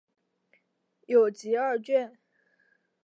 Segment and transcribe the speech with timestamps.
[1.05, 2.17] 有集二卷。